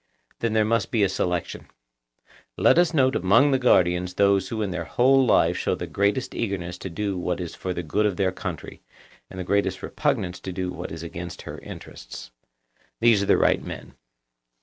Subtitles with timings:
[0.39, 1.67] Then there must be a selection.
[2.57, 6.33] Let us note among the guardians those who in their whole life show the greatest
[6.33, 8.81] eagerness to do what is for the good of their country,
[9.29, 12.31] and the greatest repugnance to do what is against her interests.
[12.99, 13.93] Those are the right men.